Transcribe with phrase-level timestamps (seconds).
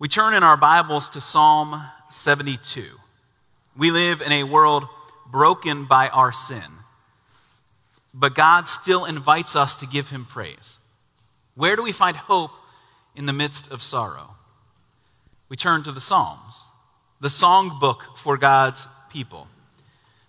[0.00, 1.78] We turn in our Bibles to Psalm
[2.08, 2.86] 72.
[3.76, 4.88] We live in a world
[5.30, 6.64] broken by our sin,
[8.14, 10.78] but God still invites us to give him praise.
[11.54, 12.52] Where do we find hope
[13.14, 14.36] in the midst of sorrow?
[15.50, 16.64] We turn to the Psalms,
[17.20, 19.48] the song book for God's people.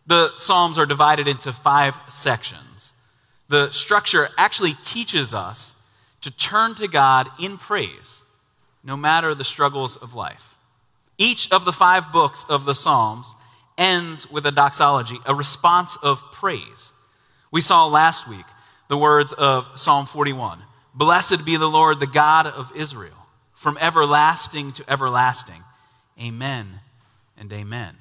[0.05, 2.91] The Psalms are divided into five sections.
[3.47, 5.81] The structure actually teaches us
[6.19, 8.25] to turn to God in praise,
[8.83, 10.55] no matter the struggles of life.
[11.17, 13.35] Each of the five books of the Psalms
[13.77, 16.93] ends with a doxology, a response of praise.
[17.51, 18.45] We saw last week
[18.87, 20.59] the words of Psalm 41
[20.93, 25.61] Blessed be the Lord, the God of Israel, from everlasting to everlasting.
[26.21, 26.81] Amen
[27.37, 27.95] and amen.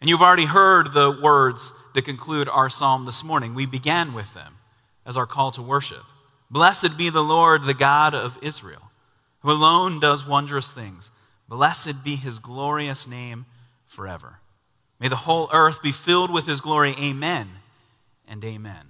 [0.00, 3.54] And you've already heard the words that conclude our psalm this morning.
[3.54, 4.56] We began with them
[5.06, 6.02] as our call to worship.
[6.50, 8.89] Blessed be the Lord, the God of Israel,
[9.40, 11.10] who alone does wondrous things.
[11.48, 13.46] Blessed be his glorious name
[13.86, 14.38] forever.
[15.00, 16.94] May the whole earth be filled with his glory.
[17.00, 17.48] Amen
[18.28, 18.86] and amen.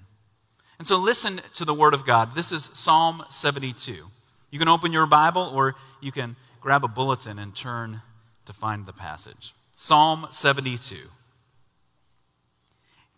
[0.79, 2.35] And so listen to the word of God.
[2.35, 4.07] This is Psalm 72.
[4.51, 8.03] You can open your Bible or you can grab a bulletin and turn
[8.47, 9.55] to find the passage.
[9.77, 10.97] Psalm 72.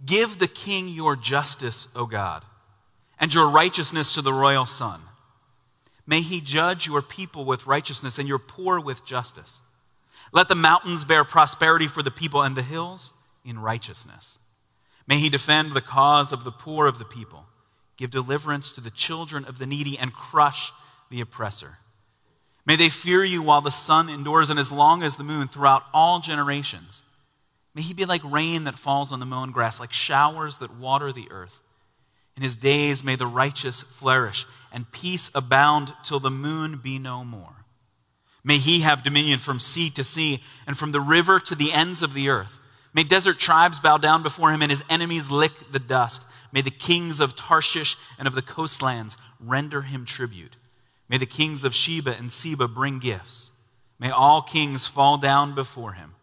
[0.04, 2.44] Give the king your justice, O God,
[3.18, 5.00] and your righteousness to the royal son.
[6.06, 9.62] May he judge your people with righteousness and your poor with justice.
[10.32, 13.12] Let the mountains bear prosperity for the people and the hills
[13.44, 14.38] in righteousness.
[15.06, 17.46] May he defend the cause of the poor of the people,
[17.96, 20.72] give deliverance to the children of the needy, and crush
[21.10, 21.78] the oppressor.
[22.64, 25.84] May they fear you while the sun endures and as long as the moon throughout
[25.92, 27.02] all generations.
[27.74, 31.12] May he be like rain that falls on the mown grass, like showers that water
[31.12, 31.60] the earth.
[32.36, 37.24] In his days may the righteous flourish and peace abound till the moon be no
[37.24, 37.64] more.
[38.44, 42.02] May he have dominion from sea to sea and from the river to the ends
[42.02, 42.58] of the earth.
[42.94, 46.24] May desert tribes bow down before him and his enemies lick the dust.
[46.52, 50.56] May the kings of Tarshish and of the coastlands render him tribute.
[51.08, 53.52] May the kings of Sheba and Seba bring gifts.
[53.98, 56.14] May all kings fall down before him,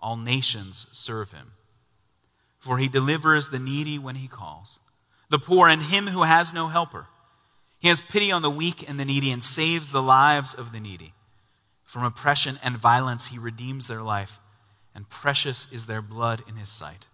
[0.00, 1.52] all nations serve him.
[2.58, 4.80] For he delivers the needy when he calls,
[5.30, 7.06] the poor and him who has no helper.
[7.78, 10.80] He has pity on the weak and the needy and saves the lives of the
[10.80, 11.14] needy.
[11.84, 14.40] From oppression and violence he redeems their life,
[14.94, 17.06] and precious is their blood in his sight.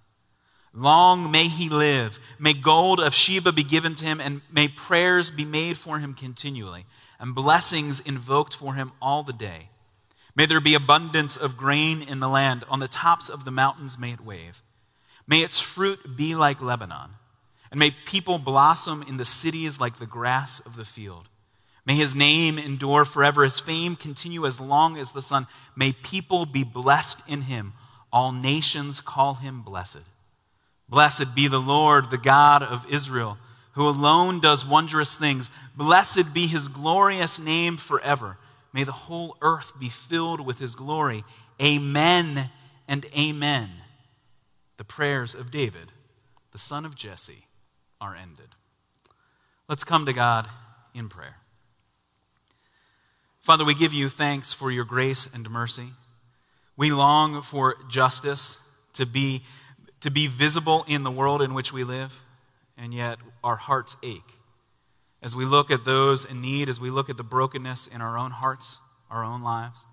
[0.72, 2.18] Long may he live.
[2.38, 6.14] May gold of Sheba be given to him, and may prayers be made for him
[6.14, 6.86] continually
[7.24, 9.70] and blessings invoked for him all the day.
[10.36, 12.64] May there be abundance of grain in the land.
[12.68, 14.62] On the tops of the mountains may it wave.
[15.26, 17.10] May its fruit be like Lebanon.
[17.74, 21.26] And may people blossom in the cities like the grass of the field.
[21.84, 25.48] May his name endure forever, his fame continue as long as the sun.
[25.74, 27.72] May people be blessed in him.
[28.12, 30.04] All nations call him blessed.
[30.88, 33.38] Blessed be the Lord, the God of Israel
[33.72, 35.50] who alone does wondrous things.
[35.76, 38.38] Blessed be his glorious name forever.
[38.72, 41.24] May the whole earth be filled with his glory.
[41.60, 42.50] Amen
[42.86, 43.70] and amen.
[44.76, 45.90] The prayers of David,
[46.52, 47.46] the son of Jesse,
[48.00, 48.48] are ended.
[49.68, 50.48] Let's come to God
[50.94, 51.36] in prayer.
[53.40, 55.88] Father, we give you thanks for your grace and mercy.
[56.76, 58.58] We long for justice
[58.94, 59.42] to be,
[60.00, 62.22] to be visible in the world in which we live
[62.76, 64.22] and yet our hearts ache.
[65.22, 68.18] As we look at those in need, as we look at the brokenness in our
[68.18, 68.78] own hearts,
[69.10, 69.84] our own lives.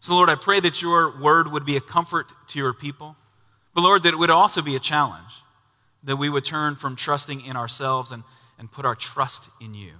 [0.00, 3.16] So, Lord, I pray that your word would be a comfort to your people,
[3.74, 5.42] but, Lord, that it would also be a challenge,
[6.08, 8.22] that we would turn from trusting in ourselves and,
[8.58, 9.92] and put our trust in you.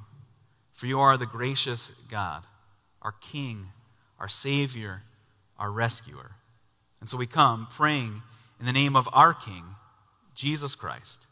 [0.73, 2.45] For you are the gracious God,
[3.03, 3.67] our King,
[4.19, 5.03] our Savior,
[5.59, 6.31] our rescuer.
[7.01, 8.23] And so we come praying
[8.59, 9.65] in the name of our King,
[10.35, 11.27] Jesus Christ.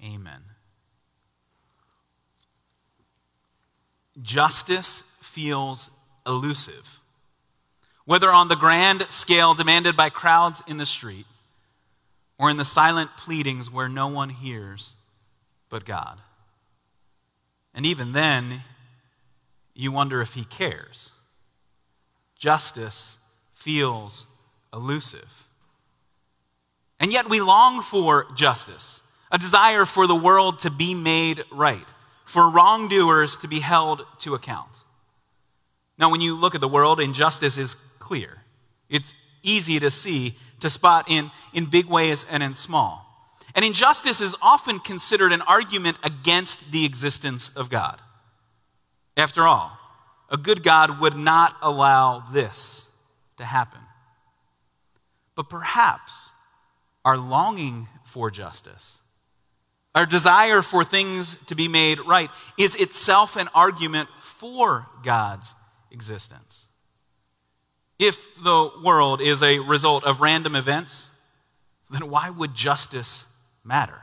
[0.00, 0.42] Amen.
[4.22, 5.90] Justice feels
[6.24, 7.00] elusive.
[8.04, 11.26] Whether on the grand scale demanded by crowds in the street
[12.38, 14.96] or in the silent pleadings where no one hears
[15.68, 16.18] but God.
[17.74, 18.62] And even then,
[19.74, 21.12] you wonder if he cares.
[22.36, 23.18] Justice
[23.52, 24.26] feels
[24.72, 25.44] elusive.
[27.00, 31.86] And yet we long for justice a desire for the world to be made right,
[32.24, 34.84] for wrongdoers to be held to account.
[35.98, 38.44] Now, when you look at the world, injustice is clear.
[38.88, 39.12] It's
[39.42, 43.04] easy to see, to spot in, in big ways and in small.
[43.54, 48.00] And injustice is often considered an argument against the existence of God.
[49.16, 49.76] After all,
[50.30, 52.92] a good God would not allow this
[53.38, 53.80] to happen.
[55.34, 56.32] But perhaps
[57.04, 59.00] our longing for justice,
[59.94, 65.54] our desire for things to be made right, is itself an argument for God's
[65.90, 66.67] existence.
[67.98, 71.10] If the world is a result of random events,
[71.90, 74.02] then why would justice matter?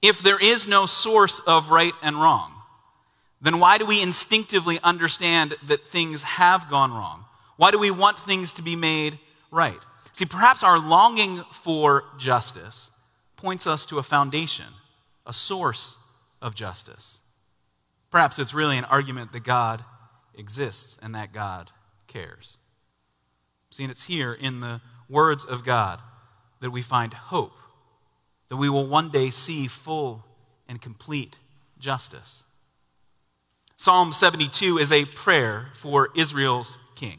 [0.00, 2.52] If there is no source of right and wrong,
[3.40, 7.24] then why do we instinctively understand that things have gone wrong?
[7.56, 9.18] Why do we want things to be made
[9.50, 9.78] right?
[10.12, 12.90] See, perhaps our longing for justice
[13.36, 14.66] points us to a foundation,
[15.26, 15.98] a source
[16.40, 17.20] of justice.
[18.10, 19.84] Perhaps it's really an argument that God
[20.34, 21.70] exists and that God
[22.08, 22.58] cares.
[23.70, 26.00] See, and it's here in the words of God
[26.60, 27.52] that we find hope,
[28.48, 30.24] that we will one day see full
[30.68, 31.38] and complete
[31.78, 32.44] justice.
[33.76, 37.18] Psalm 72 is a prayer for Israel's king.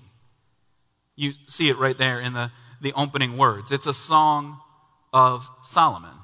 [1.16, 2.52] You see it right there in the,
[2.82, 3.72] the opening words.
[3.72, 4.60] It's a song
[5.14, 6.16] of Solomon,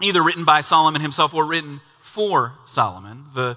[0.00, 3.24] either written by Solomon himself or written for Solomon.
[3.34, 3.56] The,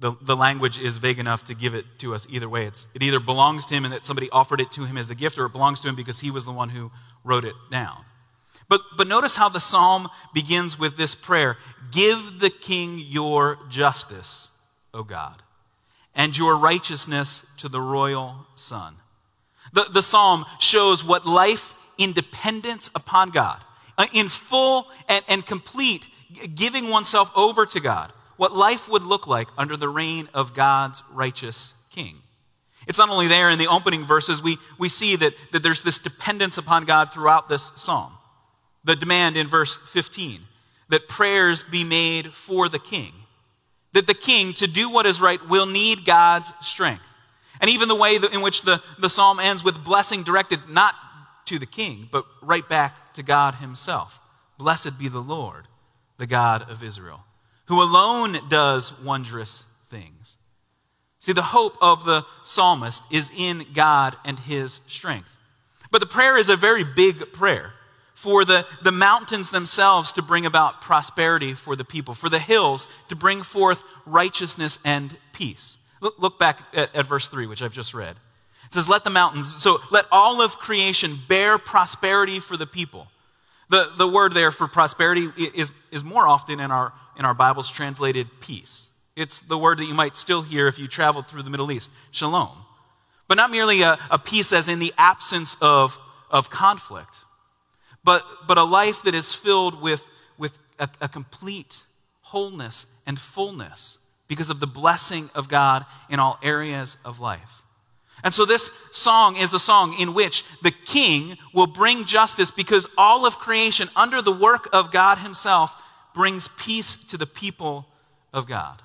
[0.00, 2.64] the, the, language is vague enough to give it to us either way.
[2.64, 5.14] It's, it either belongs to him and that somebody offered it to him as a
[5.14, 6.90] gift, or it belongs to him because he was the one who
[7.22, 8.04] wrote it down.
[8.68, 11.56] But, but notice how the psalm begins with this prayer
[11.90, 14.58] Give the king your justice,
[14.94, 15.42] O God,
[16.14, 18.94] and your righteousness to the royal son.
[19.72, 23.62] The, the psalm shows what life in dependence upon God,
[23.98, 26.06] uh, in full and, and complete
[26.54, 31.02] giving oneself over to God, what life would look like under the reign of God's
[31.12, 32.16] righteous king.
[32.88, 35.98] It's not only there in the opening verses, we, we see that, that there's this
[35.98, 38.14] dependence upon God throughout this psalm.
[38.82, 40.40] The demand in verse 15
[40.88, 43.12] that prayers be made for the king,
[43.92, 47.18] that the king, to do what is right, will need God's strength.
[47.60, 50.94] And even the way in which the, the psalm ends with blessing directed not
[51.44, 54.18] to the king, but right back to God himself.
[54.56, 55.68] Blessed be the Lord,
[56.16, 57.26] the God of Israel,
[57.70, 60.38] who alone does wondrous things.
[61.20, 65.38] See, the hope of the psalmist is in God and his strength.
[65.92, 67.74] But the prayer is a very big prayer
[68.12, 72.88] for the, the mountains themselves to bring about prosperity for the people, for the hills
[73.08, 75.78] to bring forth righteousness and peace.
[76.00, 78.16] Look, look back at, at verse 3, which I've just read.
[78.66, 83.06] It says, Let the mountains, so let all of creation bear prosperity for the people.
[83.68, 87.70] The, the word there for prosperity is, is more often in our, in our Bibles
[87.70, 88.98] translated peace.
[89.14, 91.92] It's the word that you might still hear if you traveled through the Middle East,
[92.10, 92.64] shalom.
[93.28, 96.00] But not merely a, a peace as in the absence of,
[96.30, 97.26] of conflict,
[98.02, 101.84] but, but a life that is filled with, with a, a complete
[102.22, 107.60] wholeness and fullness because of the blessing of God in all areas of life.
[108.24, 112.86] And so, this song is a song in which the king will bring justice because
[112.96, 115.74] all of creation, under the work of God Himself,
[116.14, 117.86] brings peace to the people
[118.32, 118.82] of God.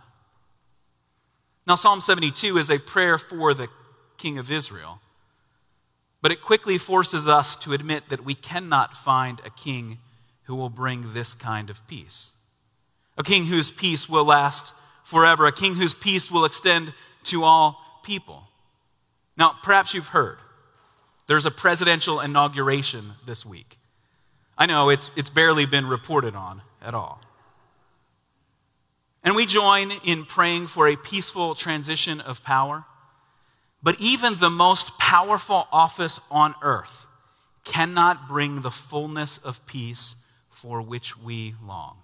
[1.67, 3.69] Now, Psalm 72 is a prayer for the
[4.17, 4.99] king of Israel,
[6.21, 9.97] but it quickly forces us to admit that we cannot find a king
[10.43, 12.33] who will bring this kind of peace.
[13.17, 14.73] A king whose peace will last
[15.03, 16.93] forever, a king whose peace will extend
[17.23, 18.43] to all people.
[19.37, 20.37] Now, perhaps you've heard
[21.27, 23.77] there's a presidential inauguration this week.
[24.57, 27.21] I know it's, it's barely been reported on at all.
[29.23, 32.85] And we join in praying for a peaceful transition of power.
[33.81, 37.07] But even the most powerful office on earth
[37.63, 41.97] cannot bring the fullness of peace for which we long.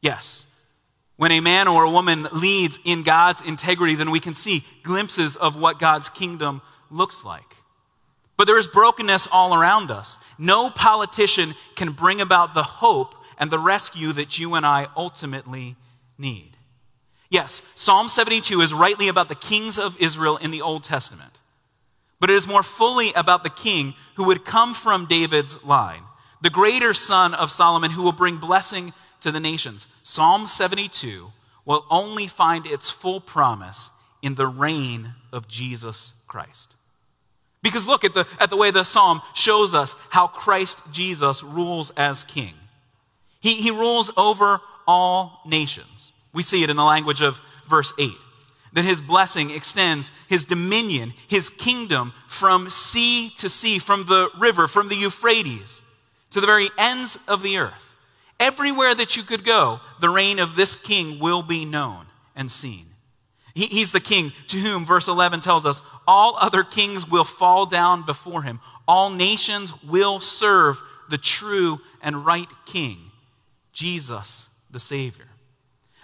[0.00, 0.52] Yes,
[1.16, 5.34] when a man or a woman leads in God's integrity, then we can see glimpses
[5.34, 6.60] of what God's kingdom
[6.90, 7.56] looks like.
[8.36, 10.18] But there is brokenness all around us.
[10.38, 15.76] No politician can bring about the hope and the rescue that you and I ultimately
[16.18, 16.56] need.
[17.28, 21.32] Yes, Psalm 72 is rightly about the kings of Israel in the Old Testament,
[22.20, 26.02] but it is more fully about the king who would come from David's line,
[26.40, 29.86] the greater son of Solomon who will bring blessing to the nations.
[30.02, 31.32] Psalm 72
[31.64, 33.90] will only find its full promise
[34.22, 36.76] in the reign of Jesus Christ.
[37.62, 41.90] Because look at the, at the way the psalm shows us how Christ Jesus rules
[41.90, 42.54] as king.
[43.46, 46.10] He, he rules over all nations.
[46.32, 48.10] We see it in the language of verse 8
[48.72, 54.66] that his blessing extends his dominion, his kingdom from sea to sea, from the river,
[54.66, 55.82] from the Euphrates,
[56.30, 57.94] to the very ends of the earth.
[58.40, 62.86] Everywhere that you could go, the reign of this king will be known and seen.
[63.54, 67.64] He, he's the king to whom, verse 11 tells us, all other kings will fall
[67.64, 68.58] down before him.
[68.88, 73.05] All nations will serve the true and right king,
[73.76, 75.28] Jesus the Savior.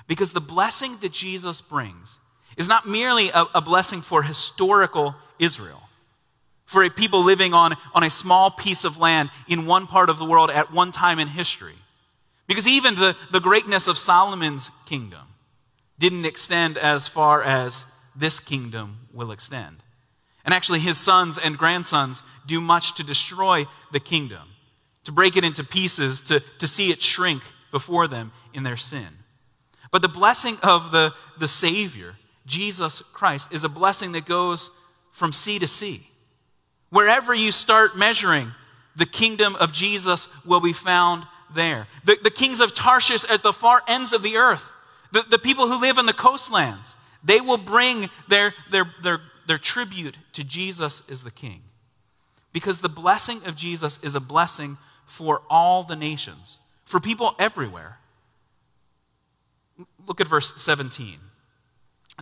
[0.06, 2.20] Because the blessing that Jesus brings
[2.58, 5.82] is not merely a, a blessing for historical Israel,
[6.66, 10.18] for a people living on, on a small piece of land in one part of
[10.18, 11.72] the world at one time in history.
[12.46, 15.26] Because even the, the greatness of Solomon's kingdom
[15.98, 19.78] didn't extend as far as this kingdom will extend.
[20.44, 24.42] And actually, his sons and grandsons do much to destroy the kingdom,
[25.04, 29.08] to break it into pieces, to, to see it shrink before them in their sin.
[29.90, 32.14] But the blessing of the, the Savior,
[32.46, 34.70] Jesus Christ, is a blessing that goes
[35.10, 36.06] from sea to sea.
[36.90, 38.52] Wherever you start measuring,
[38.94, 41.88] the kingdom of Jesus will be found there.
[42.04, 44.74] The, the kings of Tarshish at the far ends of the earth,
[45.10, 49.58] the, the people who live in the coastlands, they will bring their, their, their, their
[49.58, 51.62] tribute to Jesus as the king.
[52.52, 56.58] Because the blessing of Jesus is a blessing for all the nations,
[56.92, 57.96] for people everywhere.
[60.06, 61.18] Look at verse 17.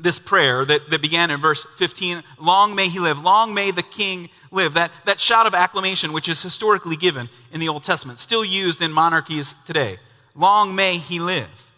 [0.01, 3.83] This prayer that, that began in verse 15 Long may he live, long may the
[3.83, 4.75] king live.
[4.75, 8.81] That, that shout of acclamation, which is historically given in the Old Testament, still used
[8.81, 9.99] in monarchies today.
[10.37, 11.73] Long may he live.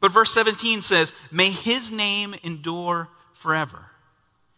[0.00, 3.90] But verse 17 says, May his name endure forever.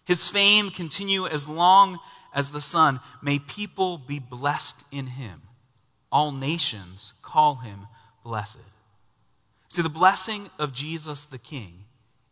[0.04, 1.98] His fame continue as long
[2.32, 3.00] as the sun.
[3.20, 5.42] May people be blessed in him.
[6.12, 7.86] All nations call him
[8.24, 8.58] blessed.
[9.68, 11.84] See, the blessing of Jesus the King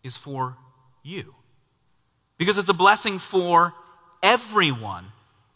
[0.02, 0.56] is for
[1.02, 1.34] you.
[2.36, 3.74] Because it's a blessing for
[4.22, 5.06] everyone,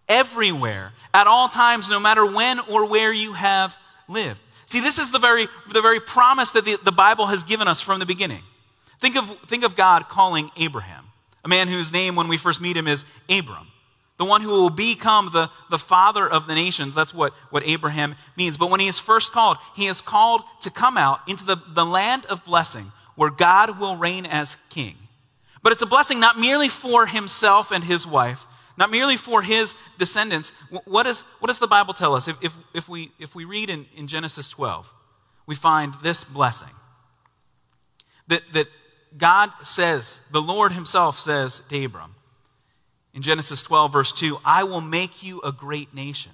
[0.09, 3.77] everywhere, at all times, no matter when or where you have
[4.09, 4.41] lived.
[4.67, 7.81] See, this is the very, the very promise that the, the Bible has given us
[7.81, 8.43] from the beginning.
[9.01, 11.07] Think of, think of God calling Abraham,
[11.45, 13.72] a man whose name, when we first meet him, is Abram
[14.23, 16.95] the one who will become the, the father of the nations.
[16.95, 18.57] That's what, what Abraham means.
[18.57, 21.85] But when he is first called, he is called to come out into the, the
[21.85, 24.95] land of blessing where God will reign as king.
[25.61, 29.75] But it's a blessing not merely for himself and his wife, not merely for his
[29.99, 30.51] descendants.
[30.85, 32.29] What, is, what does the Bible tell us?
[32.29, 34.95] If, if, if, we, if we read in, in Genesis 12,
[35.47, 36.71] we find this blessing
[38.29, 38.69] that, that
[39.19, 42.15] God says, the Lord himself says to Abram,
[43.15, 46.33] in Genesis 12, verse 2, I will make you a great nation,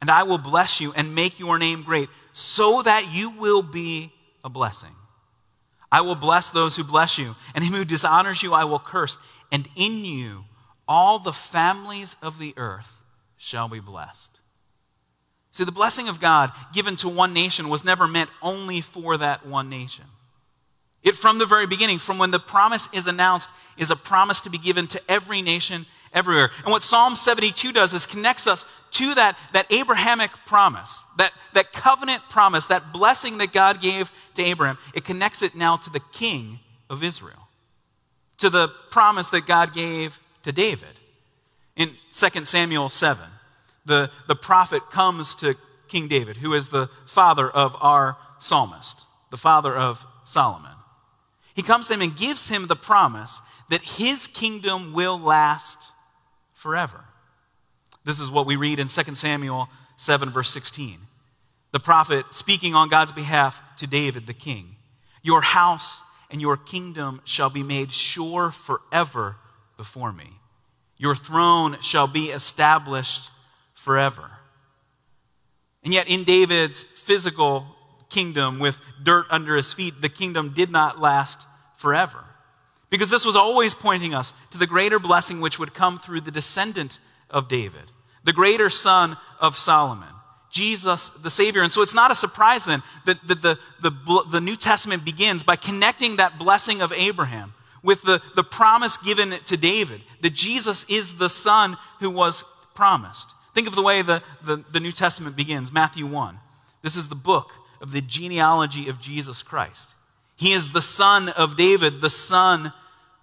[0.00, 4.12] and I will bless you and make your name great, so that you will be
[4.44, 4.94] a blessing.
[5.90, 9.18] I will bless those who bless you, and him who dishonors you I will curse,
[9.50, 10.44] and in you
[10.86, 13.04] all the families of the earth
[13.36, 14.40] shall be blessed.
[15.52, 19.46] See, the blessing of God given to one nation was never meant only for that
[19.46, 20.04] one nation.
[21.02, 24.50] It, from the very beginning, from when the promise is announced, is a promise to
[24.50, 26.50] be given to every nation everywhere.
[26.64, 31.72] And what Psalm 72 does is connects us to that, that Abrahamic promise, that, that
[31.72, 34.78] covenant promise, that blessing that God gave to Abraham.
[34.94, 37.48] It connects it now to the king of Israel,
[38.38, 41.00] to the promise that God gave to David.
[41.76, 43.24] In 2 Samuel 7,
[43.84, 45.54] the, the prophet comes to
[45.86, 50.72] King David, who is the father of our psalmist, the father of Solomon.
[51.58, 55.90] He comes to him and gives him the promise that his kingdom will last
[56.54, 57.02] forever.
[58.04, 60.98] This is what we read in 2 Samuel 7, verse 16.
[61.72, 64.76] The prophet speaking on God's behalf to David, the king
[65.24, 69.34] Your house and your kingdom shall be made sure forever
[69.76, 70.38] before me.
[70.96, 73.32] Your throne shall be established
[73.74, 74.30] forever.
[75.82, 77.66] And yet, in David's physical
[78.08, 81.46] kingdom with dirt under his feet, the kingdom did not last
[81.76, 82.24] forever.
[82.90, 86.30] Because this was always pointing us to the greater blessing which would come through the
[86.30, 87.00] descendant
[87.30, 87.92] of David,
[88.24, 90.08] the greater son of Solomon,
[90.50, 91.62] Jesus the Savior.
[91.62, 95.42] And so it's not a surprise then that, the, the, the, the New Testament begins
[95.42, 100.84] by connecting that blessing of Abraham with the, the promise given to David that Jesus
[100.88, 103.34] is the son who was promised.
[103.54, 106.38] Think of the way the, the, the New Testament begins Matthew 1.
[106.82, 109.94] This is the book of the genealogy of Jesus Christ.
[110.36, 112.72] He is the son of David, the son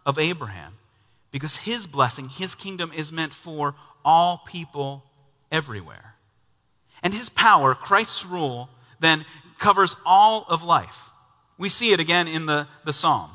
[0.06, 0.74] of Abraham,
[1.32, 5.04] because his blessing, his kingdom is meant for all people
[5.52, 6.16] everywhere.
[7.02, 8.70] And his power, Christ's rule,
[9.00, 9.26] then
[9.58, 11.10] covers all of life.
[11.58, 13.32] We see it again in the, the psalm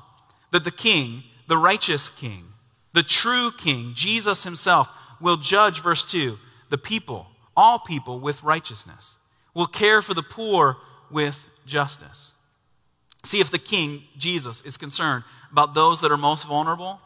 [0.50, 2.44] that the king, the righteous king,
[2.92, 4.88] the true king, Jesus himself,
[5.20, 6.38] will judge, verse 2,
[6.70, 9.18] the people, all people, with righteousness,
[9.54, 10.76] will care for the poor
[11.10, 12.34] with justice.
[13.24, 17.00] See if the king, Jesus, is concerned about those that are most vulnerable,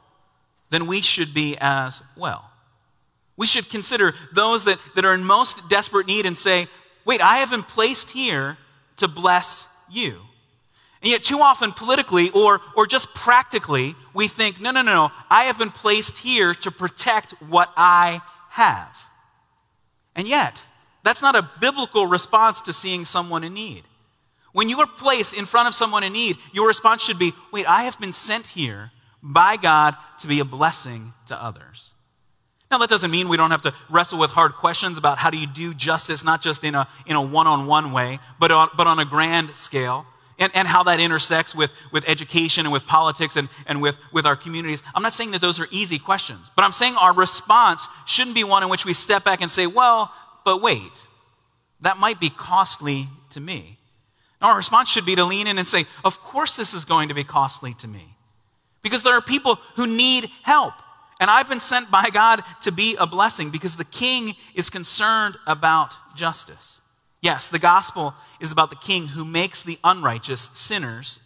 [0.71, 2.51] then we should be as well.
[3.37, 6.69] We should consider those that, that are in most desperate need and say,
[7.05, 8.57] wait, I have been placed here
[8.97, 10.21] to bless you.
[11.03, 15.11] And yet, too often, politically or, or just practically, we think, no, no, no, no,
[15.29, 19.05] I have been placed here to protect what I have.
[20.17, 20.65] And yet,
[21.03, 23.83] that's not a biblical response to seeing someone in need.
[24.55, 27.69] When you are placed in front of someone in need, your response should be wait,
[27.69, 31.93] I have been sent here by God to be a blessing to others.
[32.71, 35.37] Now, that doesn't mean we don't have to wrestle with hard questions about how do
[35.37, 39.01] you do justice, not just in a, in a one-on-one way, but on, but on
[39.01, 40.07] a grand scale,
[40.39, 44.25] and, and how that intersects with, with education and with politics and, and with, with
[44.25, 44.85] our communities.
[44.95, 48.45] I'm not saying that those are easy questions, but I'm saying our response shouldn't be
[48.45, 50.13] one in which we step back and say, well,
[50.45, 51.09] but wait,
[51.81, 53.79] that might be costly to me.
[54.41, 57.15] Our response should be to lean in and say, of course this is going to
[57.15, 58.17] be costly to me.
[58.83, 60.75] Because there are people who need help.
[61.21, 65.37] And I've been sent by God to be a blessing because the king is concerned
[65.47, 66.83] about justice.
[67.23, 71.23] Yes, the gospel is about the king who makes the unrighteous sinners,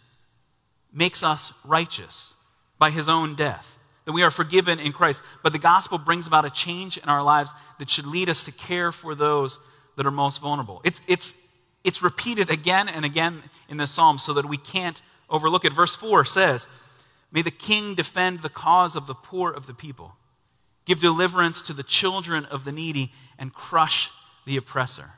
[0.93, 2.35] makes us righteous
[2.77, 5.21] by his own death, that we are forgiven in Christ.
[5.43, 8.53] But the gospel brings about a change in our lives that should lead us to
[8.53, 9.59] care for those
[9.97, 10.79] that are most vulnerable.
[10.85, 11.35] It's, it's,
[11.83, 15.73] it's repeated again and again in the psalm so that we can't overlook it.
[15.73, 16.67] Verse 4 says,
[17.31, 20.15] May the king defend the cause of the poor of the people,
[20.85, 24.11] give deliverance to the children of the needy, and crush
[24.45, 25.11] the oppressor.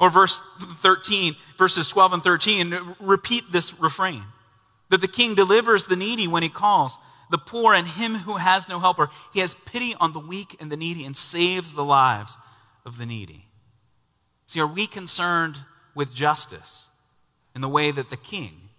[0.00, 4.24] Or verse 13, verses 12 and 13, repeat this refrain
[4.90, 6.98] that the king delivers the needy when he calls,
[7.30, 9.08] the poor and him who has no helper.
[9.32, 12.36] He has pity on the weak and the needy and saves the lives
[12.84, 13.46] of the needy.
[14.46, 15.58] See, are we concerned
[15.94, 16.88] with justice
[17.54, 18.70] in the way that the king,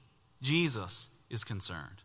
[0.41, 2.03] Jesus, is concerned?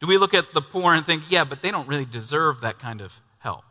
[0.00, 2.78] Do we look at the poor and think, yeah, but they don't really deserve that
[2.78, 3.64] kind of help?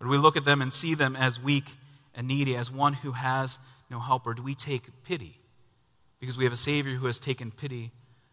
[0.00, 1.76] Or do we look at them and see them as weak
[2.14, 3.58] and needy, as one who has
[3.88, 4.26] no help?
[4.26, 5.38] Or do we take pity
[6.18, 7.92] because we have a Savior who has taken pity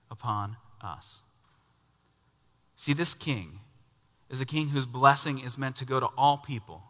[0.09, 1.21] upon us?
[2.75, 3.59] See, this king
[4.29, 6.83] is a king whose blessing is meant to go to all people.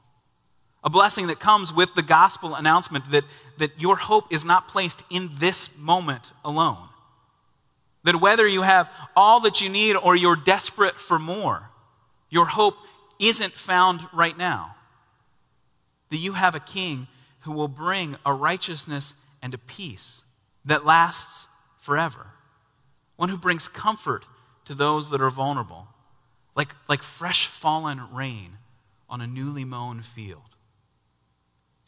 [0.88, 3.26] A blessing that comes with the gospel announcement that,
[3.58, 6.88] that your hope is not placed in this moment alone.
[8.06, 11.72] That whether you have all that you need or you're desperate for more,
[12.30, 12.78] your hope
[13.20, 14.78] isn't found right now.
[16.10, 17.08] That you have a king
[17.42, 20.24] who will bring a righteousness and a peace
[20.64, 21.48] that lasts
[21.78, 22.28] forever.
[23.18, 24.26] One who brings comfort
[24.64, 25.90] to those that are vulnerable,
[26.56, 28.60] like, like fresh fallen rain
[29.10, 30.47] on a newly mown field.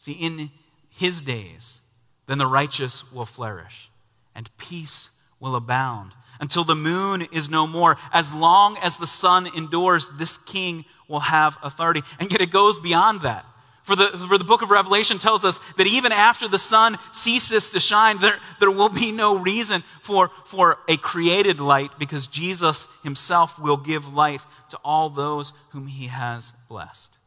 [0.00, 0.50] See, in
[0.88, 1.82] his days,
[2.26, 3.90] then the righteous will flourish,
[4.34, 5.10] and peace
[5.40, 7.98] will abound until the moon is no more.
[8.10, 12.00] As long as the sun endures, this king will have authority.
[12.18, 13.44] And yet it goes beyond that.
[13.82, 17.68] For the, for the book of Revelation tells us that even after the sun ceases
[17.70, 22.88] to shine, there, there will be no reason for, for a created light because Jesus
[23.02, 27.18] himself will give light to all those whom he has blessed.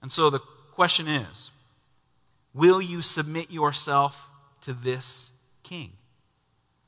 [0.00, 0.38] And so the
[0.70, 1.50] question is
[2.56, 4.30] will you submit yourself
[4.62, 5.30] to this
[5.62, 5.92] king?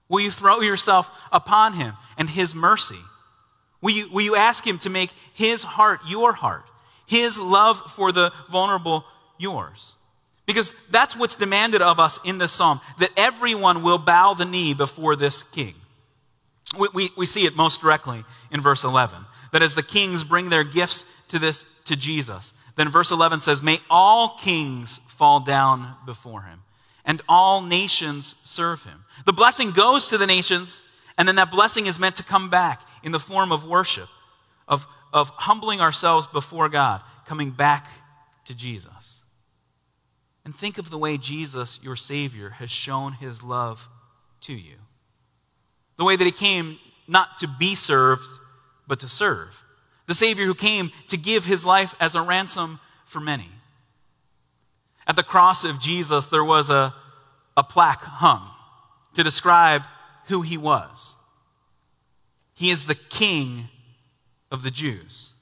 [0.09, 2.99] Will you throw yourself upon him and his mercy?
[3.81, 6.65] Will you, will you ask him to make his heart your heart,
[7.07, 9.05] his love for the vulnerable
[9.39, 9.95] yours?
[10.47, 14.73] Because that's what's demanded of us in this psalm, that everyone will bow the knee
[14.73, 15.75] before this king.
[16.79, 19.19] We, we, we see it most directly in verse 11,
[19.53, 23.63] that as the kings bring their gifts to this to Jesus, then verse 11 says,
[23.63, 26.63] May all kings fall down before him
[27.09, 29.03] and all nations serve him.
[29.25, 30.83] The blessing goes to the nations,
[31.17, 34.09] and then that blessing is meant to come back in the form of worship,
[34.69, 37.89] of, of humbling ourselves before God, coming back
[38.45, 39.25] to Jesus.
[40.45, 43.89] And think of the way Jesus, your Savior, has shown his love
[44.43, 44.77] to you.
[45.97, 48.27] The way that he came not to be served,
[48.87, 49.65] but to serve.
[50.09, 53.51] The Savior who came to give his life as a ransom for many.
[55.07, 56.95] At the cross of Jesus, there was a,
[57.57, 58.51] a plaque hung
[59.15, 59.87] to describe
[60.27, 61.15] who he was.
[62.55, 63.69] He is the king
[64.51, 65.35] of the Jews.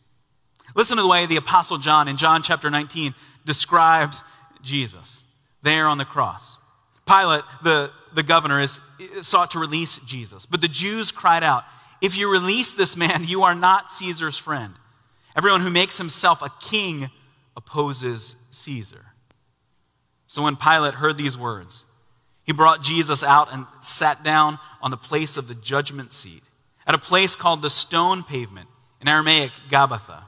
[0.74, 4.22] Listen to the way the Apostle John in John chapter 19 describes
[4.62, 5.24] Jesus
[5.62, 6.59] there on the cross.
[7.07, 8.81] Pilate, the, the governor, is,
[9.22, 11.64] sought to release Jesus, but the Jews cried out,
[12.00, 14.74] If you release this man, you are not Caesar's friend.
[15.37, 17.11] Everyone who makes himself a king
[17.56, 19.06] opposes Caesar.
[20.26, 21.85] So when Pilate heard these words,
[22.44, 26.42] he brought Jesus out and sat down on the place of the judgment seat
[26.87, 28.68] at a place called the Stone Pavement,
[29.00, 30.22] in Aramaic, Gabbatha.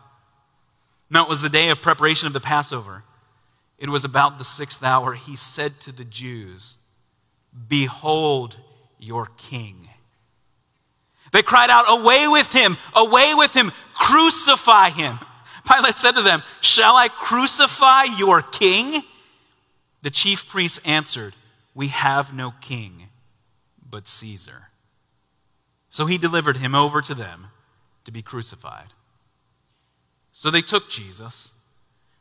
[1.10, 3.04] Now it was the day of preparation of the Passover.
[3.78, 5.14] It was about the sixth hour.
[5.14, 6.76] He said to the Jews,
[7.68, 8.58] Behold
[8.98, 9.87] your king.
[11.32, 12.76] They cried out, Away with him!
[12.94, 13.72] Away with him!
[13.94, 15.18] Crucify him!
[15.70, 19.02] Pilate said to them, Shall I crucify your king?
[20.02, 21.34] The chief priests answered,
[21.74, 23.08] We have no king
[23.90, 24.68] but Caesar.
[25.90, 27.48] So he delivered him over to them
[28.04, 28.92] to be crucified.
[30.32, 31.52] So they took Jesus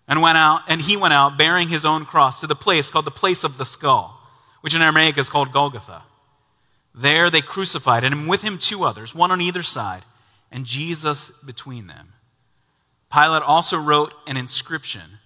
[0.08, 3.06] and went out, and he went out bearing his own cross to the place called
[3.06, 4.20] the place of the skull,
[4.62, 6.04] which in Aramaic is called Golgotha.
[6.98, 10.02] There they crucified, and with him two others, one on either side,
[10.52, 12.14] and Jesus between them.
[13.14, 15.20] Pilate also wrote an inscription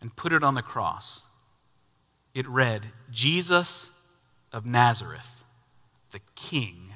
[0.00, 1.24] and put it on the cross.
[2.32, 3.90] It read, Jesus
[4.52, 5.42] of Nazareth,
[6.12, 6.94] the King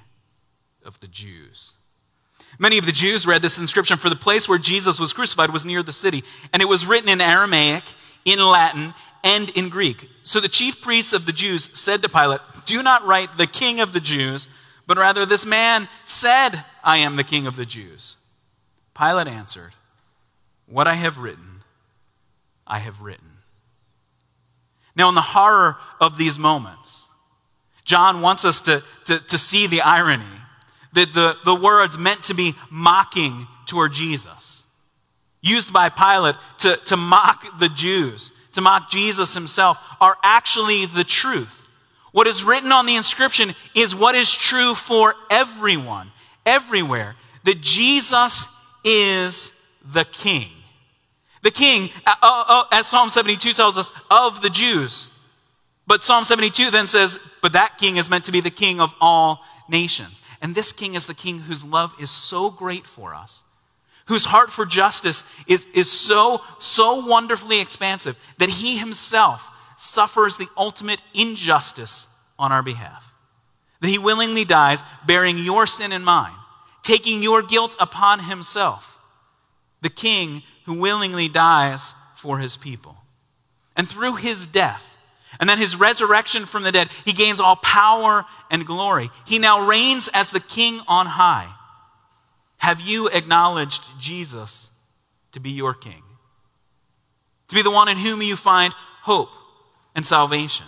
[0.85, 1.73] of the Jews.
[2.57, 5.67] Many of the Jews read this inscription, for the place where Jesus was crucified was
[5.67, 6.23] near the city,
[6.53, 7.83] and it was written in Aramaic,
[8.25, 10.09] in Latin, and in Greek.
[10.23, 13.81] So the chief priests of the Jews said to Pilate, Do not write the king
[13.81, 14.49] of the Jews,
[14.87, 18.19] but rather this man said, I am the king of the Jews.
[18.97, 19.73] Pilate answered,
[20.67, 21.63] What I have written,
[22.67, 23.31] I have written.
[24.95, 27.09] Now, in the horror of these moments,
[27.85, 30.25] John wants us to, to, to see the irony
[30.93, 34.67] that the, the words meant to be mocking toward Jesus,
[35.43, 41.05] used by Pilate to, to mock the Jews, to mock Jesus himself, are actually the
[41.05, 41.69] truth.
[42.13, 46.11] What is written on the inscription is what is true for everyone,
[46.47, 47.17] everywhere.
[47.45, 48.49] That Jesus
[48.85, 50.49] is the King.
[51.43, 55.11] The King, uh, uh, uh as Psalm 72 tells us, of the Jews.
[55.87, 58.95] But Psalm 72 then says, but that King is meant to be the King of
[59.01, 60.23] all nations.
[60.45, 63.44] And this king is the king whose love is so great for us,
[64.07, 70.49] whose heart for justice is, is so, so wonderfully expansive that he himself suffers the
[70.57, 73.13] ultimate injustice on our behalf.
[73.81, 76.35] That he willingly dies, bearing your sin and mine,
[76.83, 78.99] taking your guilt upon himself.
[79.81, 82.97] The king who willingly dies for his people.
[83.77, 84.99] And through his death,
[85.41, 89.11] and then his resurrection from the dead, he gains all power and glory.
[89.27, 91.53] He now reigns as the king on high.
[92.65, 94.73] Have you acknowledged Jesus
[95.33, 96.03] to be your king?
[97.49, 98.73] To be the one in whom you find
[99.03, 99.29] hope
[99.95, 100.65] and salvation?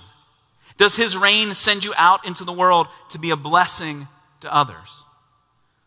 [0.77, 4.09] Does his reign send you out into the world to be a blessing
[4.41, 5.07] to others?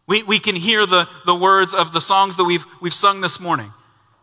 [0.07, 3.39] We, we can hear the, the words of the songs that we've, we've sung this
[3.39, 3.71] morning,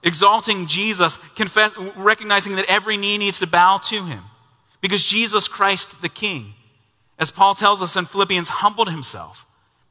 [0.03, 4.25] exalting Jesus, confess, recognizing that every knee needs to bow to him.
[4.81, 6.55] Because Jesus Christ, the King,
[7.17, 9.46] as Paul tells us in Philippians, humbled himself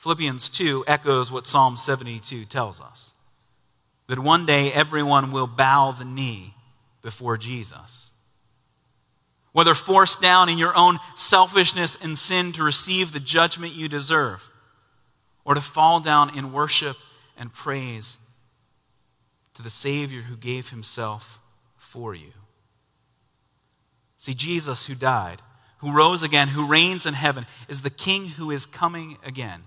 [0.00, 3.12] Philippians 2 echoes what Psalm 72 tells us
[4.06, 6.54] that one day everyone will bow the knee
[7.02, 8.12] before Jesus.
[9.52, 14.48] Whether forced down in your own selfishness and sin to receive the judgment you deserve,
[15.44, 16.96] or to fall down in worship
[17.36, 18.26] and praise
[19.52, 21.40] to the Savior who gave himself
[21.76, 22.32] for you.
[24.16, 25.42] See, Jesus, who died,
[25.80, 29.64] who rose again, who reigns in heaven, is the King who is coming again,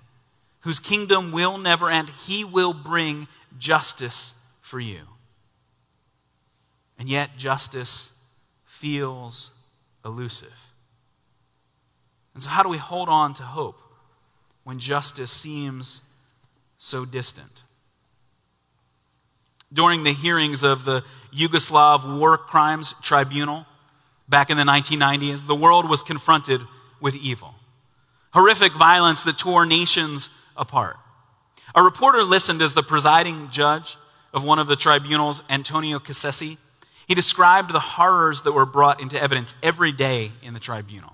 [0.64, 2.10] whose kingdom will never end.
[2.10, 5.02] He will bring justice for you.
[6.98, 8.30] And yet, justice
[8.66, 9.66] feels
[10.06, 10.68] elusive.
[12.34, 13.80] And so, how do we hold on to hope
[14.64, 16.02] when justice seems
[16.78, 17.64] so distant?
[19.72, 21.04] During the hearings of the
[21.36, 23.66] Yugoslav War Crimes Tribunal,
[24.30, 26.62] back in the 1990s, the world was confronted
[27.02, 27.56] with evil.
[28.34, 30.98] Horrific violence that tore nations apart.
[31.76, 33.98] A reporter listened as the presiding judge
[34.34, 36.58] of one of the tribunals, Antonio Cassese,
[37.08, 41.14] he described the horrors that were brought into evidence every day in the tribunal.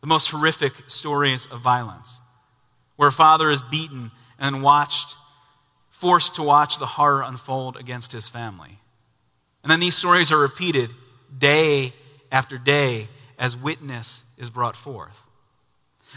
[0.00, 2.20] The most horrific stories of violence,
[2.96, 5.16] where a father is beaten and watched,
[5.90, 8.78] forced to watch the horror unfold against his family.
[9.62, 10.94] And then these stories are repeated
[11.36, 11.92] day
[12.32, 15.26] after day as witness is brought forth.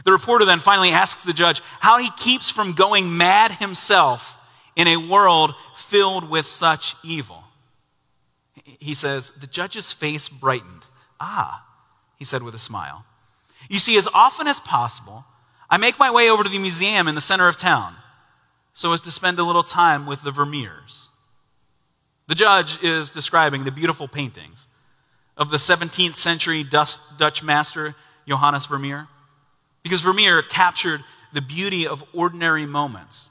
[0.04, 4.38] The reporter then finally asks the judge how he keeps from going mad himself
[4.76, 7.44] in a world filled with such evil.
[8.80, 10.88] He says, The judge's face brightened.
[11.20, 11.66] Ah,
[12.18, 13.06] he said with a smile.
[13.70, 15.26] You see, as often as possible,
[15.70, 17.96] I make my way over to the museum in the center of town
[18.74, 21.10] so as to spend a little time with the Vermeers.
[22.28, 24.68] The judge is describing the beautiful paintings
[25.38, 27.96] of the 17th century Dutch master
[28.28, 29.08] Johannes Vermeer.
[29.84, 33.30] Because Vermeer captured the beauty of ordinary moments,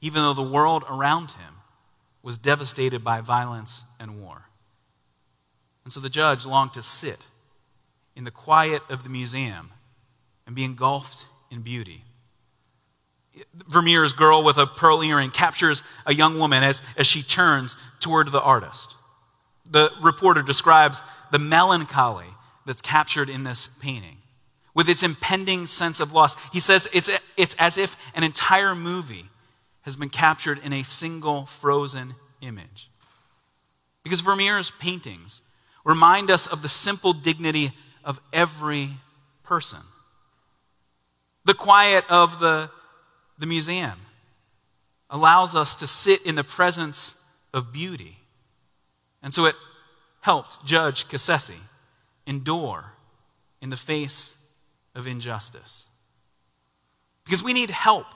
[0.00, 1.54] even though the world around him
[2.22, 4.48] was devastated by violence and war.
[5.84, 7.26] And so the judge longed to sit
[8.16, 9.70] in the quiet of the museum
[10.46, 12.02] and be engulfed in beauty.
[13.68, 18.28] Vermeer's girl with a pearl earring captures a young woman as, as she turns toward
[18.28, 18.96] the artist.
[19.70, 21.02] The reporter describes
[21.32, 22.28] the melancholy
[22.64, 24.18] that's captured in this painting
[24.74, 26.36] with its impending sense of loss.
[26.50, 29.26] He says it's, it's as if an entire movie
[29.82, 32.90] has been captured in a single frozen image.
[34.02, 35.42] Because Vermeer's paintings
[35.84, 37.70] remind us of the simple dignity
[38.04, 38.90] of every
[39.42, 39.80] person.
[41.44, 42.70] The quiet of the,
[43.38, 44.00] the museum
[45.10, 48.18] allows us to sit in the presence of beauty.
[49.22, 49.54] And so it
[50.22, 51.58] helped Judge Cassese
[52.26, 52.92] endure
[53.60, 54.43] in the face
[54.94, 55.86] of injustice.
[57.24, 58.06] Because we need help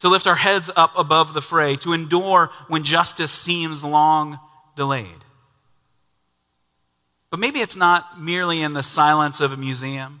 [0.00, 4.38] to lift our heads up above the fray, to endure when justice seems long
[4.74, 5.24] delayed.
[7.30, 10.20] But maybe it's not merely in the silence of a museum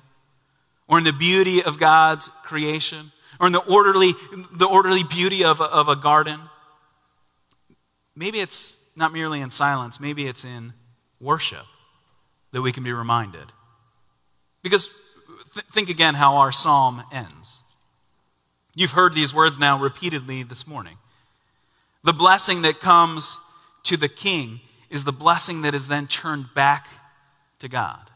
[0.88, 4.12] or in the beauty of God's creation or in the orderly,
[4.52, 6.40] the orderly beauty of a, of a garden.
[8.14, 10.74] Maybe it's not merely in silence, maybe it's in
[11.20, 11.66] worship
[12.52, 13.52] that we can be reminded.
[14.62, 14.90] Because
[15.54, 17.60] th- think again how our psalm ends.
[18.74, 20.96] You've heard these words now repeatedly this morning.
[22.04, 23.38] The blessing that comes
[23.84, 24.60] to the king
[24.90, 26.86] is the blessing that is then turned back
[27.58, 28.10] to God.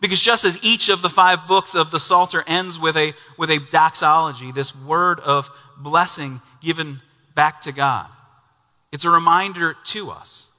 [0.00, 3.50] Because just as each of the five books of the Psalter ends with a, with
[3.50, 7.00] a doxology, this word of blessing given
[7.34, 8.06] back to God,
[8.92, 10.50] it's a reminder to us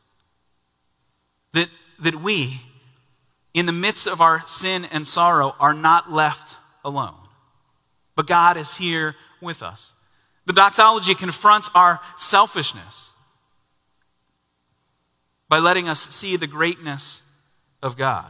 [1.53, 2.61] that, that we,
[3.57, 7.15] in the midst of our sin and sorrow, are not left alone.
[8.15, 9.95] But God is here with us.
[10.45, 13.13] The doxology confronts our selfishness
[15.49, 17.35] by letting us see the greatness
[17.81, 18.29] of God.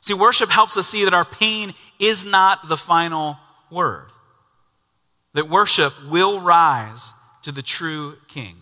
[0.00, 3.36] See, worship helps us see that our pain is not the final
[3.70, 4.06] word,
[5.34, 8.56] that worship will rise to the true King.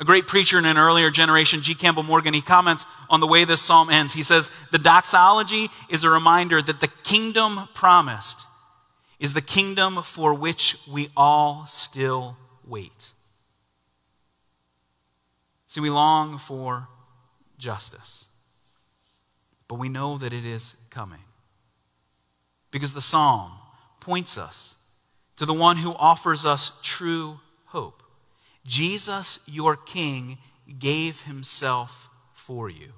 [0.00, 1.74] A great preacher in an earlier generation, G.
[1.74, 4.14] Campbell Morgan, he comments on the way this psalm ends.
[4.14, 8.46] He says, The doxology is a reminder that the kingdom promised
[9.18, 13.12] is the kingdom for which we all still wait.
[15.66, 16.88] See, we long for
[17.58, 18.26] justice,
[19.68, 21.20] but we know that it is coming.
[22.70, 23.52] Because the psalm
[24.00, 24.82] points us
[25.36, 27.99] to the one who offers us true hope.
[28.70, 30.38] Jesus, your King,
[30.78, 32.92] gave himself for you.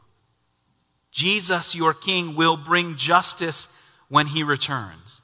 [1.11, 3.75] Jesus, your King, will bring justice
[4.11, 5.23] when he returns.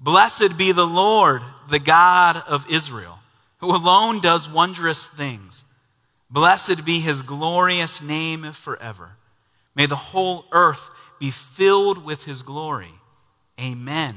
[0.00, 3.18] Blessed be the Lord, the God of Israel,
[3.58, 5.66] who alone does wondrous things.
[6.30, 9.16] Blessed be his glorious name forever.
[9.74, 10.88] May the whole earth
[11.20, 12.94] be filled with his glory.
[13.60, 14.16] Amen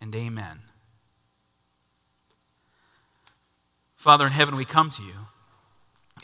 [0.00, 0.58] and amen.
[4.00, 5.12] Father in heaven, we come to you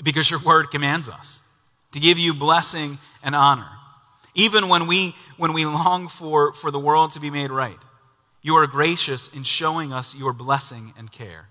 [0.03, 1.47] because your word commands us
[1.93, 3.69] to give you blessing and honor.
[4.35, 7.77] Even when we, when we long for, for the world to be made right,
[8.41, 11.51] you are gracious in showing us your blessing and care.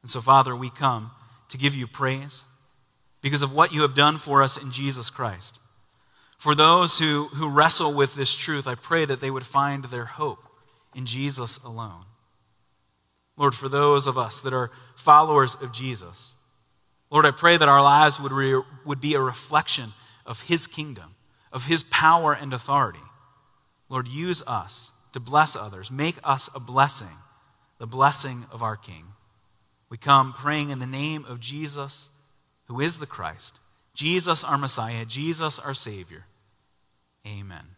[0.00, 1.10] And so, Father, we come
[1.50, 2.46] to give you praise
[3.20, 5.60] because of what you have done for us in Jesus Christ.
[6.38, 10.06] For those who, who wrestle with this truth, I pray that they would find their
[10.06, 10.42] hope
[10.94, 12.06] in Jesus alone.
[13.36, 16.34] Lord, for those of us that are followers of Jesus,
[17.10, 19.90] Lord, I pray that our lives would, re, would be a reflection
[20.26, 21.14] of His kingdom,
[21.52, 22.98] of His power and authority.
[23.88, 25.90] Lord, use us to bless others.
[25.90, 27.16] Make us a blessing,
[27.78, 29.04] the blessing of our King.
[29.88, 32.10] We come praying in the name of Jesus,
[32.66, 33.60] who is the Christ,
[33.94, 36.24] Jesus, our Messiah, Jesus, our Savior.
[37.26, 37.73] Amen.